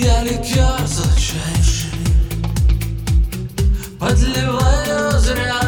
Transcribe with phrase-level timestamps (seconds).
[0.00, 1.90] Я ликер сладчайший
[3.98, 5.60] Подливаю зря.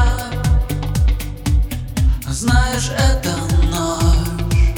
[2.29, 3.35] Знаешь, это
[3.73, 4.75] ночь.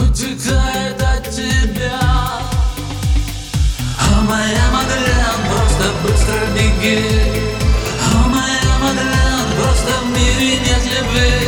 [0.00, 2.00] Утекает от тебя.
[4.00, 7.04] А моя Мадлен, просто быстро беги.
[8.10, 11.43] А моя Мадлен, просто в мире нет любви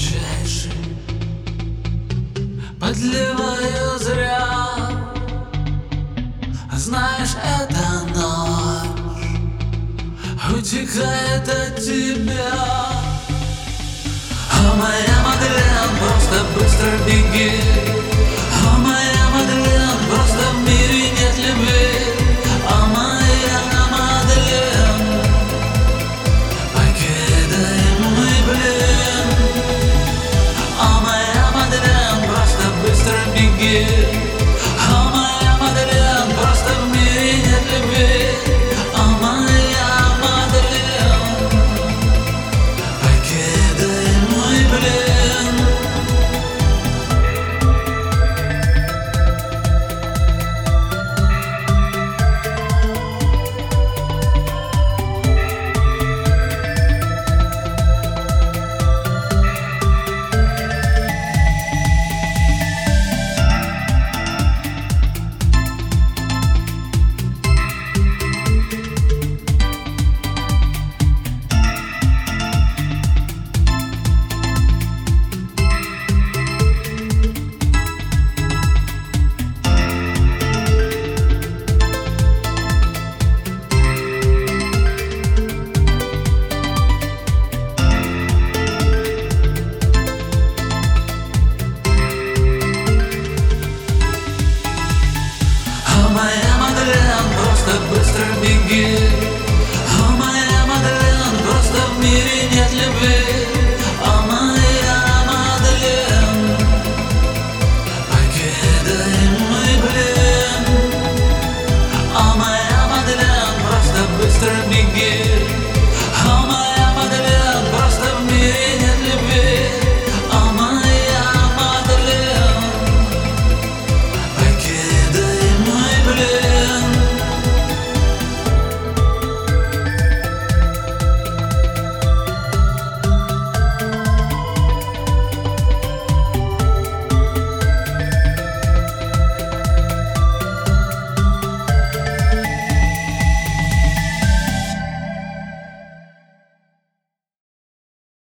[0.00, 0.72] сладчайший
[2.80, 4.48] Подливаю зря.
[6.72, 9.26] Знаешь, это ночь
[10.58, 12.52] Утекает от тебя.
[14.52, 17.99] А моя Мадлен, просто быстро беги
[33.70, 34.29] беги